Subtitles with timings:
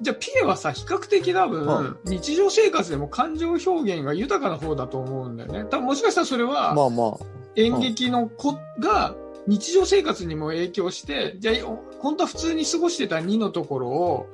[0.00, 5.64] じゃあピエはさ、比較的多分、は日常生活でも感情表現が豊かな方だと思うんだよね。
[5.70, 7.16] 多分もしかしたらそれは、まあまあ。
[7.56, 9.14] 演劇の子が
[9.46, 11.54] 日常生活にも影響して、じゃあ、
[12.00, 14.26] 本当は普通に過ごしてた2のところを、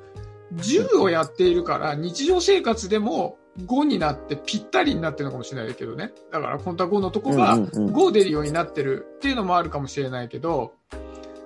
[0.55, 6.13] 10をやっているから、日常生活でも5になってぴったりになってるのかもしれないけどね。
[6.31, 10.73] だから本当は5のとこがうんうんうん5出るようになってるっていうのもあるかもしれないけど、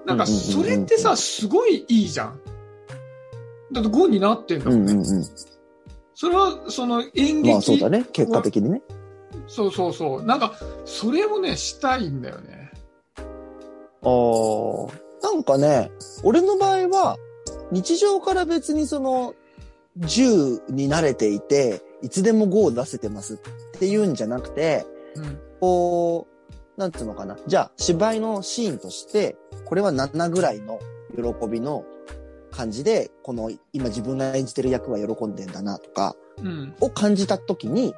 [0.06, 2.40] なんかそれってさ、すごいいいじゃん。
[3.72, 4.78] だって5になってんだもね。
[4.78, 5.26] うんんうんうん。
[6.14, 8.06] それはその演劇、まあそうだね。
[8.12, 8.82] 結果的にね。
[9.48, 10.24] そうそうそう。
[10.24, 10.54] なんか、
[10.86, 12.72] それをね、したいんだよね。
[13.18, 13.24] あ
[14.04, 15.06] あ。
[15.22, 15.92] なんかね、
[16.24, 17.18] 俺の場合は、
[17.72, 19.34] 日常から別にその、
[20.00, 23.38] 10に慣れていて、いつでも5を出せてますっ
[23.80, 24.86] ていうんじゃなくて、
[25.16, 25.40] うん。
[25.60, 26.28] こ
[26.78, 27.38] う、なんつうのかな。
[27.48, 29.36] じゃあ、芝居のシーンとして、
[29.66, 30.80] これは7ぐらいの
[31.16, 31.86] 喜びの
[32.56, 36.76] 感じで、この今自分が演じてる役は喜んでんだなとか、うん。
[36.80, 37.94] を感じたときに、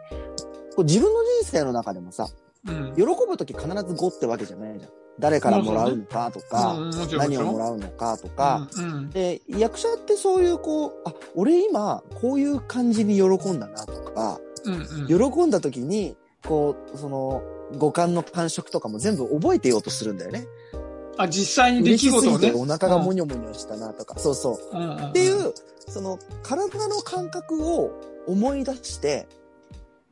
[0.75, 2.27] こう自分の人生の中でもさ、
[2.67, 2.94] うん。
[2.95, 4.91] 喜ぶとき必ず5ってわけじゃないじゃん。
[5.19, 6.77] 誰からもらうのかとか、
[7.17, 9.09] 何をもうらうのかとか、うん。
[9.09, 14.73] で、役者ってそういうこう、あ、俺今こういう感じに喜んだなとか、うん。
[14.73, 15.31] うん。
[15.31, 17.42] 喜んだ時に、こう、その、
[17.77, 20.45] 五感の感触とかも全部覚えてようとするんだよね。
[21.17, 22.51] あ、実際に出来事をね。
[22.51, 24.77] てお腹がモニョモニョしたなとか、そうそう。
[24.77, 25.53] うんうんうんっていう、
[25.87, 27.91] その、体の感覚を
[28.27, 29.27] 思い出して、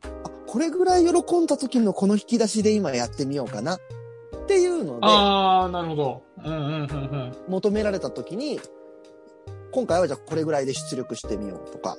[0.04, 0.08] あ、
[0.48, 3.80] これぐらい喜んだ時のこの引き出しで今やってみようかなっ
[4.48, 6.24] ていうので、ああ、なるほど。
[6.44, 7.36] うんうんうんうん。
[7.48, 8.60] 求められた時に、
[9.72, 11.98] 今回はじゃあこれぐらいで出力してみようとか、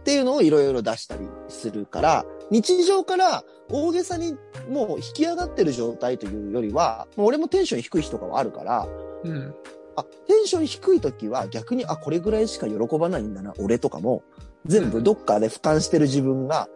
[0.00, 4.36] っていうのをいろいろ出したりするから、日常から大げさに
[4.68, 8.86] もう引き上がってる状態というよりは、もう俺もテンション低い日とかはあるから、
[9.24, 9.54] うん。
[9.96, 14.22] あ、テンション低い時は逆に、あ、これぐらいしか喜ばないんだな、俺とかも、
[14.66, 16.68] 全部どっかで俯瞰してる自分が、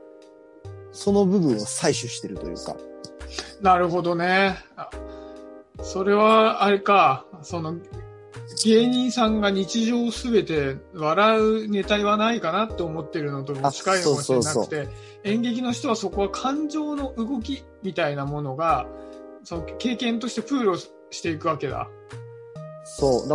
[0.92, 2.76] その部分を採取してるというか。
[3.60, 4.56] なるほどね。
[4.76, 4.90] あ
[5.82, 7.76] それは、あれか、その、
[8.64, 14.88] 芸人さんが日常すべて笑うネタはないかなって思ってるのとも近いのかもしれなあそうくて、
[15.24, 18.86] 演劇の人はそこは感情の動きみたいなものが、
[19.44, 21.88] その経験としてプールをしていくわけだ。
[22.84, 23.28] そう。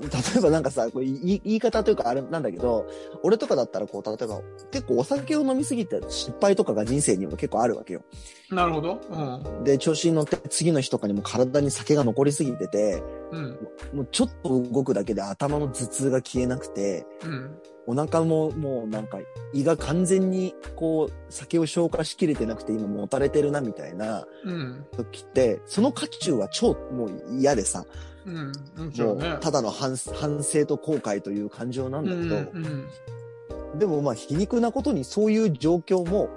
[0.00, 2.86] 例えばなんかさ、これ言い言い方というかあれなんだけど、
[3.22, 8.02] 俺とかだったらこう、例えば結構お酒を飲みすぎて失敗とかが人生にも結構あるわけよ。
[8.50, 9.00] なるほど。
[9.10, 9.64] うん。
[9.64, 13.58] で、調子に乗って次の日とかにも体に酒が残りすぎてて、うん。
[13.92, 17.58] もうちょっと動くだけで頭の頭痛が消えなくて、うん。
[17.88, 19.18] お腹ももうなんか
[19.54, 24.86] 胃が完全にこう酒を消化しきれてなくて今もたれてるなみたいなうん。
[24.96, 27.84] 時って、その渦中は超もう嫌でさ、
[28.26, 28.52] うん。
[28.96, 32.22] もうんただの反反省と後悔という感情なんだうん。
[32.22, 33.78] けど、うん。
[33.78, 36.30] でもまあ皮肉なことにそういう状況も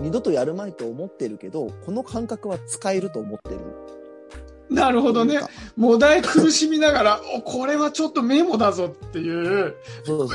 [0.00, 3.58] 二度とやるまいと思ってるけど、この感覚は使えると思ってる。
[4.70, 5.40] なるほどね。
[5.76, 9.74] もだえ苦しみながら、 お、これはちょっとメモだぞっていう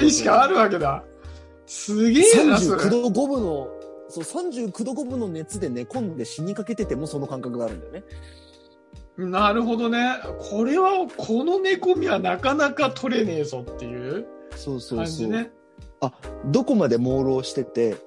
[0.01, 1.03] 意識あるわけだ。
[1.65, 2.81] すげえな、それ。
[2.83, 3.67] 39度5分の、
[4.09, 8.03] そう、39度5分の熱で寝込んで死にかけててもその感覚があるんだよね。
[9.17, 10.19] なるほどね。
[10.39, 14.97] これは、この寝込みはなかなか取れねえぞっていうそうそうそう。
[14.99, 15.51] 感じね。
[16.45, 17.97] どこまで朦朧してて、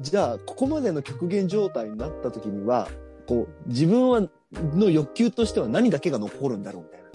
[0.00, 2.88] じゃあ、ここまでの極限状態になった時には、
[3.26, 4.28] こう、自分は、
[4.74, 7.08] の欲求としては何だけが残るんだろうみたいな。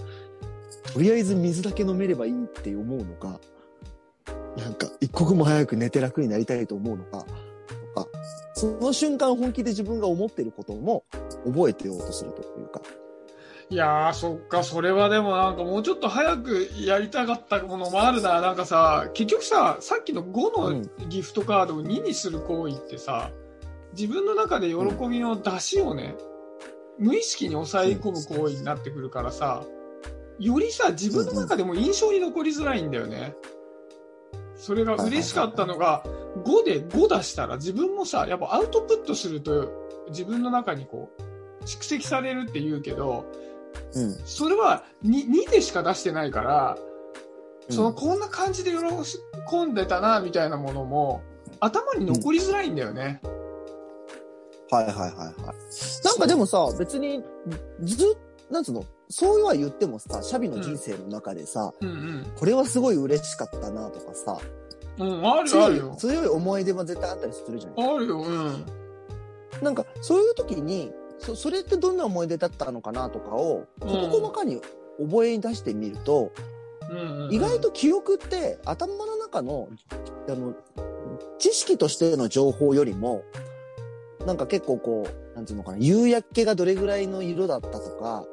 [0.92, 3.40] とりあえず水だけ飲めればいいって思うのか、
[4.56, 7.26] なんか、一刻も早く寝て楽になりたいと思うのか、
[7.94, 8.08] とか、
[8.54, 11.04] その瞬間本気で自分が思ってることも
[11.44, 12.80] 覚えてようとするというか。
[13.70, 18.40] いやー、そっか、それはでもなんかもうちょっと早くやりたかったものもあるな。
[18.40, 23.30] なんかさ、結局さ、さっきの5のギフトカードを2にする行為ってさ、
[23.96, 24.76] 自分の中で喜
[25.08, 26.14] びの出しをね、
[26.98, 29.64] 無意識に抑え込む行為になってくるからさ、
[30.38, 33.34] よりさ、自分の中でも印象に残りづらいんだよね。
[34.56, 36.04] それが嬉しかったのが、
[36.44, 39.72] 5で5出したら自分もさ、やっぱアウトプットすると
[40.08, 43.24] 自分の中にこう、蓄積されるって言うけど、
[43.94, 44.14] うん。
[44.24, 46.94] それは 2, 2でしか出してないから、うん
[47.70, 51.22] そのこんな感じで喜んでたなみたいなものも
[51.60, 53.22] 頭に残りづらいんだよね。
[54.70, 55.34] はいはいはいはい。
[56.04, 57.22] なんかでもさ、別に、
[57.80, 64.38] ずっ、なんつうの、そうは言ってもさ、シャビの人生の中でさ、うんこれはすごい嬉しかったなとかさ、
[64.98, 65.08] うん。
[65.08, 65.96] うん、あるあ強いるよ。
[65.96, 68.64] 強い思い出は絶対あったりするじゃないあるよ、うん。
[69.62, 70.92] なんか、そういう時に、
[71.24, 73.88] そ、それってどんな思い出だったのかなとかを、うん。
[73.88, 74.60] 事細かに
[74.98, 76.32] 覚え出してみると、
[76.90, 77.32] うんうんうん。
[77.32, 79.68] 意外と記憶って頭の中の、
[80.28, 80.54] あの、
[81.38, 83.24] 知識としての情報よりも、
[84.26, 88.24] なんか結構こう、なんていうのかな、夕焼けがどれぐらいの色だったとか、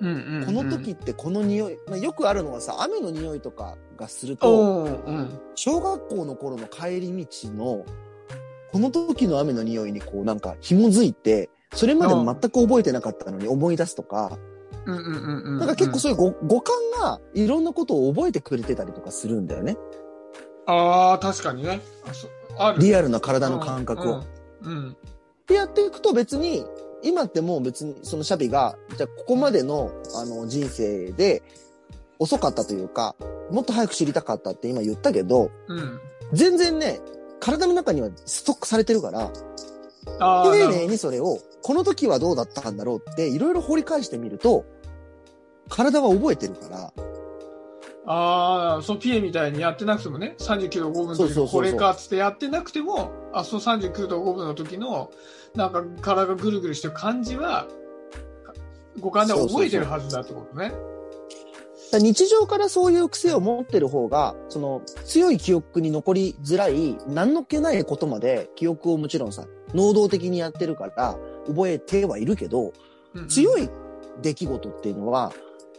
[0.00, 0.46] うんうんうん。
[0.46, 5.40] この時ってこの匂い、まあ、よくあるのはさ、雨の匂いとかがすると、うん。
[5.54, 7.84] 小学校の頃の帰り道の、
[8.70, 14.38] この時の雨の匂いにこうなんか紐づいて、それまで全く覚えてなかったのに思い出すとか、
[14.86, 19.76] うんうんうんうんなんか結構そういう五五感がいろんなことを覚えてくれてたりとかするんだよね。
[20.66, 21.80] ああ、確かにね。
[22.58, 22.80] ある。
[22.80, 24.24] リアルな体の感覚を。
[24.62, 24.72] うん。
[24.72, 24.96] うん。
[25.46, 26.64] でやっていくと別に、
[27.02, 31.42] 今ってもう別にそのシャビが、じゃあここまでのあの人生で
[32.18, 33.14] 遅かったというか、
[33.50, 36.00] もっと早く知りたかったって今言ったけど、うん。
[36.32, 37.00] 全然ね、
[37.40, 39.30] 体の中にはストックされてるから、
[40.18, 41.38] ああ、な丁寧にそれを、
[41.68, 44.64] この時はどうだったんだろうって、いろいろ掘り返してみると、
[45.68, 46.92] 体は覚えてるから、
[48.06, 55.10] ああ、そう、ピエみたいにやってなくてもね、39度5分の時のそうそうそうそうこれかっつってやってなくても、あ、そう39度5分の時の、
[55.54, 57.68] なんか体がぐるぐるしてる感じは、
[58.98, 60.70] 五感では覚えてるはずだってことね。
[60.70, 60.78] だか
[61.92, 69.44] ら日常からそういう癖を持ってる方が、その強い記憶に残りづらい、何の気ないことまで記憶をもちろんさ、
[69.74, 71.18] 能動的にやってるから、
[71.48, 72.72] 覚えてはいるけど、
[73.28, 73.64] 強い。
[73.64, 73.70] い
[74.22, 75.32] 出来事っていうのは、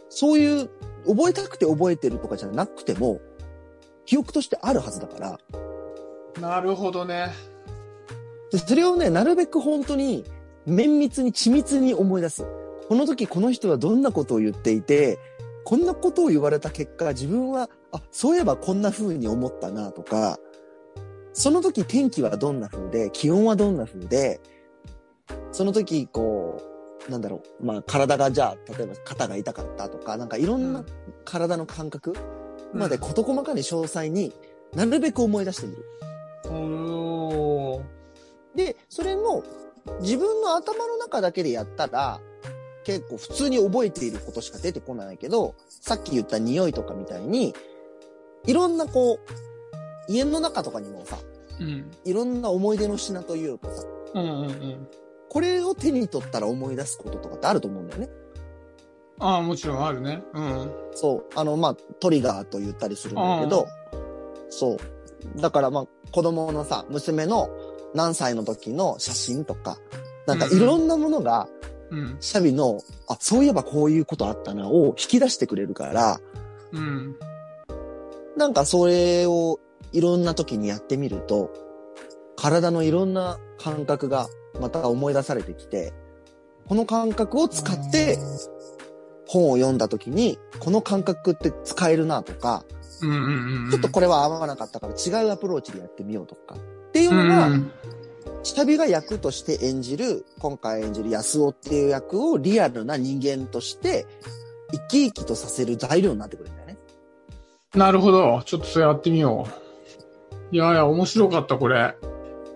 [0.08, 0.70] そういう、
[1.06, 3.20] 覚えたくて覚えてるとかじゃなくても、
[4.04, 5.38] 記憶としてあるはずだから、
[6.40, 7.28] なるほどね。
[8.50, 10.24] でそれをね、なるべく本当に
[10.66, 12.46] 綿密に緻密に思い出す。
[12.88, 15.18] この時この人はどんなことを言っていて、
[15.64, 20.38] こんなことを言われた結果、自分は、あ、そういえばこんな風に思ったなとか、
[21.32, 24.40] その時天気はどんな風で、気温はどんな風で、
[25.52, 26.62] その時こ
[27.08, 30.84] う、なんだろう、まあ体がじゃあ、例えば肩が痛かったとか、なんかいろんな
[31.24, 32.14] 体の感覚
[32.72, 34.32] まで事細かに詳細に
[34.74, 35.84] なるべく思い出してみる。
[38.54, 39.44] で、それも
[40.00, 42.20] 自分の頭の中だけでやったら、
[42.84, 47.54] 結構普通に覚えていることしか出てこないけど、さっき言った匂いとかみたいに、
[48.46, 51.18] いろんなこう、家の中とかにもさ、
[51.60, 51.90] うん。
[52.04, 54.88] いろんな思い出の品というかさ、うんうんうん。
[55.30, 58.10] これを手に取ったら思い出すこととかってあると思うんだよね。
[59.20, 60.22] ああ、もちろんあるね。
[60.34, 60.70] うん。
[60.92, 61.24] そう。
[61.36, 63.68] あの、まあ、トリガーと言ったりするんだけど、
[64.48, 65.40] そう。
[65.40, 67.48] だからまあ、子供のさ、娘の
[67.94, 69.78] 何歳の時の写真とか、
[70.26, 71.48] なんかいろんなものが、
[71.90, 72.16] うん。
[72.18, 76.20] シャビの、あ、そういえばこういうことあったなを引き出してくれるから、
[76.72, 77.16] うん。
[78.36, 79.60] なんかそれを
[79.92, 81.52] いろんな時にやってみると、
[82.36, 84.28] 体のいろんな感覚が
[84.58, 85.92] また思い出されてきて、
[86.66, 88.18] この感覚を使って
[89.26, 92.64] 本を読んだ時に、この感覚って使えるなとか。
[93.00, 96.54] ちょっとこれは合わなかったから違うアプローチでやってみようとか。
[96.54, 96.58] っ
[96.92, 97.72] ていうのが、うん
[98.42, 104.06] 下火が役として演じる、今回演じる安尾っていう役をリアルな人間として、
[104.72, 106.78] 生き生きとさせる材料になってくるんだよね。
[107.74, 108.42] なるほど。
[108.44, 109.46] ちょっとそれやってみよ
[110.52, 110.56] う。
[110.56, 111.94] いやいや、面白かった、これ。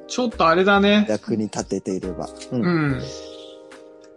[0.07, 1.07] ちょっとあれだね。
[1.09, 2.29] 役に立てていれば。
[2.53, 2.63] うん。
[2.63, 3.03] うん。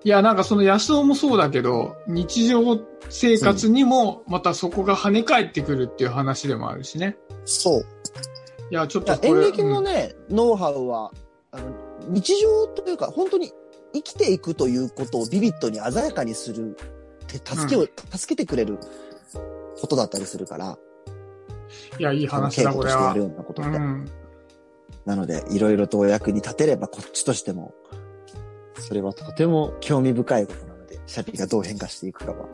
[0.04, 2.80] いや、なんかその安尾もそうだけど、日常
[3.10, 7.18] 生活にもまたそこが跳ね返ってくるっていう話でもあるしね。
[7.45, 7.85] そう。
[8.71, 9.30] いや、ちょっとこれ。
[9.30, 11.12] 演劇のね、ノウハウは、
[11.52, 11.71] あの、
[12.09, 13.52] 日常というか、本当に
[13.94, 16.78] 生きていくということをビビッドに鮮やかにする
[17.28, 18.78] 助けを、助けてくれる
[19.80, 20.78] ことだったりするから、うん
[22.00, 23.31] いや、いい話だ、ことれはしてやる。
[23.31, 23.71] ようなことって。
[23.71, 24.06] うん。
[25.07, 27.73] なので、いろいろとお役に立てれば、こっちとしても、
[28.78, 32.49] それはとても興味深いことなので、シャピがどう変化していくかは。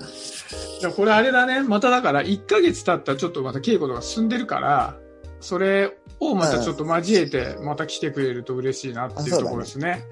[0.79, 1.63] じゃあこれあれだね。
[1.63, 4.95] まただから1ヶ月経ったらちょっとまた稽古とか進んでるから、
[5.39, 10.05] それをまたちょっと交えてまた来てくれると嬉しいなっていうところですね。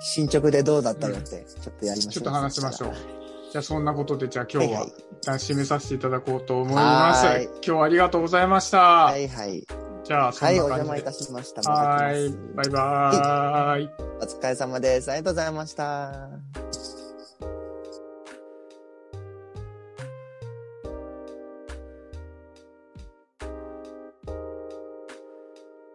[0.00, 2.12] 進捗でどうだったよって、ちょっとやりましょう。
[2.12, 2.92] ちょっと話しましょう。
[3.52, 4.88] じゃあそんなことでじゃあ今日は
[5.26, 7.24] 締めさせていただこうと思います。
[7.24, 8.78] はい今日はありがとうございました。
[8.78, 9.83] はいはい。
[10.04, 10.60] じゃあそはい。
[10.60, 11.62] お邪魔いたしました。
[11.70, 12.30] はい。
[12.54, 13.90] バイバーイ。
[14.20, 15.10] お疲れ様です。
[15.10, 16.28] ありがとうございました。